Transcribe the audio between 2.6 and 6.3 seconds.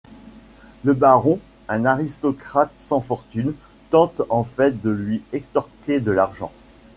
sans fortune, tente en fait de lui extorquer de